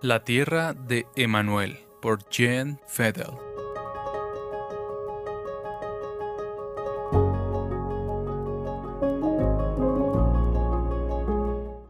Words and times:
La 0.00 0.22
tierra 0.22 0.74
de 0.74 1.06
Emanuel 1.16 1.80
por 2.00 2.20
Jen 2.30 2.78
Fedel. 2.86 3.32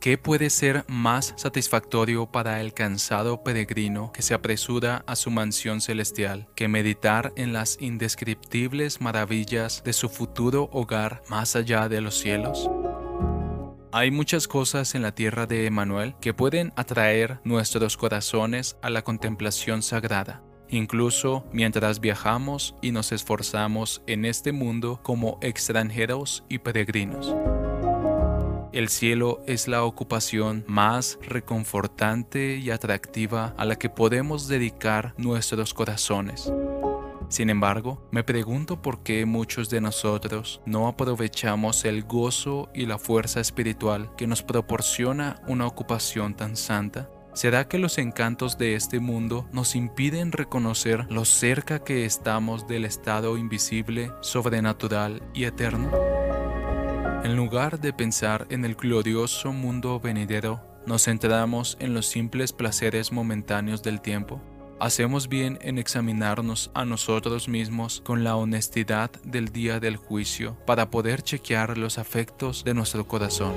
¿Qué 0.00 0.18
puede 0.18 0.50
ser 0.50 0.84
más 0.86 1.32
satisfactorio 1.38 2.26
para 2.26 2.60
el 2.60 2.74
cansado 2.74 3.42
peregrino 3.42 4.12
que 4.12 4.20
se 4.20 4.34
apresura 4.34 5.02
a 5.06 5.16
su 5.16 5.30
mansión 5.30 5.80
celestial 5.80 6.46
que 6.54 6.68
meditar 6.68 7.32
en 7.36 7.54
las 7.54 7.80
indescriptibles 7.80 9.00
maravillas 9.00 9.82
de 9.82 9.94
su 9.94 10.10
futuro 10.10 10.68
hogar 10.72 11.22
más 11.30 11.56
allá 11.56 11.88
de 11.88 12.02
los 12.02 12.18
cielos? 12.18 12.68
Hay 13.96 14.10
muchas 14.10 14.48
cosas 14.48 14.96
en 14.96 15.02
la 15.02 15.14
tierra 15.14 15.46
de 15.46 15.66
Emanuel 15.66 16.16
que 16.20 16.34
pueden 16.34 16.72
atraer 16.74 17.38
nuestros 17.44 17.96
corazones 17.96 18.76
a 18.82 18.90
la 18.90 19.02
contemplación 19.02 19.82
sagrada, 19.82 20.42
incluso 20.68 21.44
mientras 21.52 22.00
viajamos 22.00 22.74
y 22.82 22.90
nos 22.90 23.12
esforzamos 23.12 24.02
en 24.08 24.24
este 24.24 24.50
mundo 24.50 24.98
como 25.04 25.38
extranjeros 25.42 26.42
y 26.48 26.58
peregrinos. 26.58 27.36
El 28.72 28.88
cielo 28.88 29.44
es 29.46 29.68
la 29.68 29.84
ocupación 29.84 30.64
más 30.66 31.16
reconfortante 31.22 32.56
y 32.56 32.70
atractiva 32.70 33.54
a 33.56 33.64
la 33.64 33.76
que 33.76 33.90
podemos 33.90 34.48
dedicar 34.48 35.14
nuestros 35.18 35.72
corazones. 35.72 36.52
Sin 37.28 37.50
embargo, 37.50 38.06
me 38.10 38.22
pregunto 38.22 38.82
por 38.82 39.02
qué 39.02 39.26
muchos 39.26 39.70
de 39.70 39.80
nosotros 39.80 40.60
no 40.66 40.86
aprovechamos 40.88 41.84
el 41.84 42.04
gozo 42.04 42.70
y 42.74 42.86
la 42.86 42.98
fuerza 42.98 43.40
espiritual 43.40 44.14
que 44.16 44.26
nos 44.26 44.42
proporciona 44.42 45.42
una 45.46 45.66
ocupación 45.66 46.34
tan 46.34 46.56
santa. 46.56 47.08
¿Será 47.32 47.66
que 47.66 47.78
los 47.78 47.98
encantos 47.98 48.58
de 48.58 48.76
este 48.76 49.00
mundo 49.00 49.48
nos 49.52 49.74
impiden 49.74 50.30
reconocer 50.30 51.06
lo 51.10 51.24
cerca 51.24 51.82
que 51.82 52.04
estamos 52.04 52.68
del 52.68 52.84
estado 52.84 53.36
invisible, 53.36 54.12
sobrenatural 54.20 55.20
y 55.34 55.44
eterno? 55.44 55.90
En 57.24 57.34
lugar 57.34 57.80
de 57.80 57.92
pensar 57.92 58.46
en 58.50 58.64
el 58.64 58.76
glorioso 58.76 59.52
mundo 59.52 59.98
venidero, 59.98 60.60
nos 60.86 61.04
centramos 61.04 61.76
en 61.80 61.94
los 61.94 62.06
simples 62.06 62.52
placeres 62.52 63.10
momentáneos 63.10 63.82
del 63.82 64.00
tiempo 64.00 64.40
Hacemos 64.80 65.28
bien 65.28 65.58
en 65.62 65.78
examinarnos 65.78 66.70
a 66.74 66.84
nosotros 66.84 67.48
mismos 67.48 68.02
con 68.04 68.24
la 68.24 68.36
honestidad 68.36 69.10
del 69.22 69.50
día 69.50 69.78
del 69.78 69.96
juicio 69.96 70.56
para 70.66 70.90
poder 70.90 71.22
chequear 71.22 71.78
los 71.78 71.98
afectos 71.98 72.64
de 72.64 72.74
nuestro 72.74 73.06
corazón. 73.06 73.54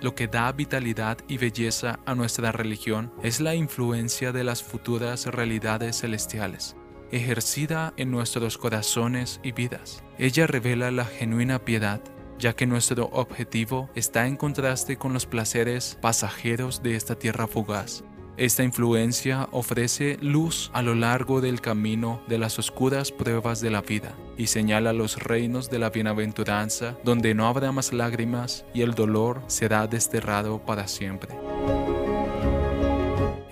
Lo 0.00 0.14
que 0.14 0.26
da 0.26 0.50
vitalidad 0.52 1.18
y 1.28 1.36
belleza 1.36 2.00
a 2.06 2.14
nuestra 2.14 2.50
religión 2.50 3.12
es 3.22 3.40
la 3.40 3.54
influencia 3.54 4.32
de 4.32 4.42
las 4.42 4.62
futuras 4.62 5.26
realidades 5.26 6.00
celestiales, 6.00 6.74
ejercida 7.12 7.92
en 7.98 8.10
nuestros 8.10 8.58
corazones 8.58 9.38
y 9.44 9.52
vidas. 9.52 10.02
Ella 10.18 10.46
revela 10.46 10.90
la 10.90 11.04
genuina 11.04 11.64
piedad, 11.64 12.00
ya 12.38 12.54
que 12.54 12.66
nuestro 12.66 13.10
objetivo 13.12 13.90
está 13.94 14.26
en 14.26 14.36
contraste 14.36 14.96
con 14.96 15.12
los 15.12 15.26
placeres 15.26 15.98
pasajeros 16.00 16.82
de 16.82 16.96
esta 16.96 17.16
tierra 17.16 17.46
fugaz 17.46 18.02
esta 18.36 18.62
influencia 18.62 19.48
ofrece 19.52 20.18
luz 20.20 20.70
a 20.72 20.82
lo 20.82 20.94
largo 20.94 21.40
del 21.40 21.60
camino 21.60 22.22
de 22.28 22.38
las 22.38 22.58
oscuras 22.58 23.12
pruebas 23.12 23.60
de 23.60 23.70
la 23.70 23.82
vida 23.82 24.14
y 24.36 24.46
señala 24.46 24.92
los 24.92 25.22
reinos 25.22 25.70
de 25.70 25.78
la 25.78 25.90
bienaventuranza 25.90 26.96
donde 27.04 27.34
no 27.34 27.46
habrá 27.46 27.72
más 27.72 27.92
lágrimas 27.92 28.64
y 28.72 28.82
el 28.82 28.94
dolor 28.94 29.42
será 29.46 29.86
desterrado 29.86 30.58
para 30.64 30.88
siempre 30.88 31.51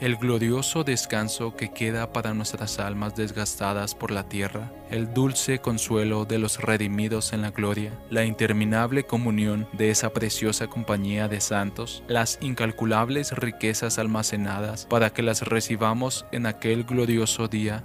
el 0.00 0.16
glorioso 0.16 0.82
descanso 0.82 1.54
que 1.54 1.72
queda 1.72 2.10
para 2.10 2.32
nuestras 2.32 2.78
almas 2.78 3.14
desgastadas 3.14 3.94
por 3.94 4.10
la 4.10 4.28
tierra, 4.28 4.72
el 4.90 5.12
dulce 5.12 5.58
consuelo 5.58 6.24
de 6.24 6.38
los 6.38 6.58
redimidos 6.58 7.34
en 7.34 7.42
la 7.42 7.50
gloria, 7.50 7.92
la 8.08 8.24
interminable 8.24 9.04
comunión 9.04 9.68
de 9.74 9.90
esa 9.90 10.10
preciosa 10.14 10.68
compañía 10.68 11.28
de 11.28 11.42
santos, 11.42 12.02
las 12.08 12.38
incalculables 12.40 13.32
riquezas 13.32 13.98
almacenadas 13.98 14.86
para 14.86 15.10
que 15.10 15.22
las 15.22 15.42
recibamos 15.42 16.24
en 16.32 16.46
aquel 16.46 16.84
glorioso 16.84 17.46
día, 17.46 17.84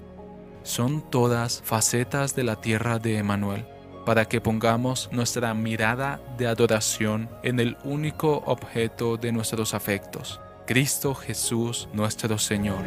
son 0.64 1.09
todas 1.12 1.62
facetas 1.66 2.34
de 2.34 2.44
la 2.44 2.56
tierra 2.56 2.97
de 2.97 3.18
Emanuel 3.18 3.66
para 4.06 4.26
que 4.26 4.40
pongamos 4.40 5.09
nuestra 5.12 5.53
mirada 5.53 6.22
de 6.38 6.47
adoración 6.47 7.30
en 7.44 7.59
el 7.59 7.76
único 7.84 8.44
objeto 8.46 9.18
de 9.18 9.32
nuestros 9.32 9.74
afectos, 9.74 10.40
Cristo 10.66 11.14
Jesús 11.14 11.88
nuestro 11.94 12.40
Señor. 12.40 12.84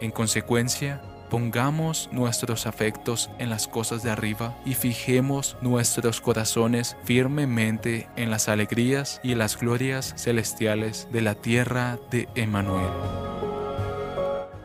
En 0.00 0.10
consecuencia, 0.10 1.02
pongamos 1.28 2.08
nuestros 2.12 2.66
afectos 2.66 3.28
en 3.38 3.50
las 3.50 3.68
cosas 3.68 4.02
de 4.02 4.10
arriba 4.10 4.56
y 4.64 4.72
fijemos 4.72 5.58
nuestros 5.60 6.22
corazones 6.22 6.96
firmemente 7.04 8.08
en 8.16 8.30
las 8.30 8.48
alegrías 8.48 9.20
y 9.22 9.34
las 9.34 9.58
glorias 9.58 10.14
celestiales 10.16 11.08
de 11.12 11.20
la 11.20 11.34
tierra 11.34 11.98
de 12.10 12.26
Emanuel. 12.34 12.90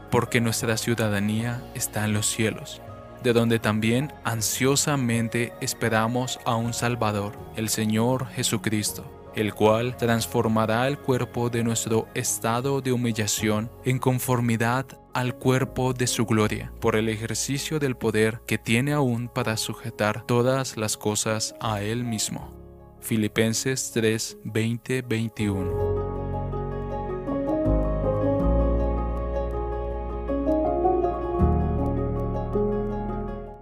Porque 0.10 0.40
nuestra 0.40 0.78
ciudadanía 0.78 1.62
está 1.76 2.06
en 2.06 2.14
los 2.14 2.28
cielos, 2.28 2.82
de 3.22 3.34
donde 3.34 3.60
también 3.60 4.14
ansiosamente 4.24 5.52
esperamos 5.60 6.40
a 6.46 6.56
un 6.56 6.74
Salvador, 6.74 7.34
el 7.58 7.68
Señor 7.68 8.28
Jesucristo 8.28 9.13
el 9.36 9.54
cual 9.54 9.98
transformará 9.98 10.88
el 10.88 10.98
cuerpo 10.98 11.50
de 11.50 11.64
nuestro 11.64 12.08
estado 12.14 12.82
de 12.82 12.92
humillación 12.92 13.72
en 13.84 14.00
conformidad 14.00 14.86
al 15.14 15.36
cuerpo 15.36 15.94
de 15.94 16.08
su 16.08 16.26
gloria, 16.26 16.74
por 16.80 16.96
el 16.96 17.10
ejercicio 17.10 17.80
del 17.80 17.96
poder 17.96 18.42
que 18.48 18.58
tiene 18.58 18.94
aún 18.94 19.28
para 19.28 19.58
sujetar 19.58 20.26
todas 20.26 20.78
las 20.78 20.98
cosas 20.98 21.56
a 21.60 21.82
Él 21.82 22.04
mismo. 22.04 22.52
Filipenses 23.00 23.92
3, 23.94 24.38
20, 24.44 25.02
21. 25.02 26.14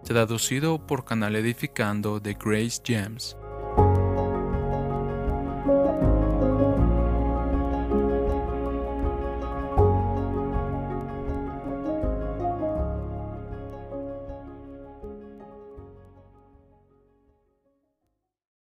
Traducido 0.03 0.85
por 0.85 1.05
Canal 1.05 1.35
Edificando 1.37 2.19
de 2.19 2.33
Grace 2.33 2.81
James 2.85 3.37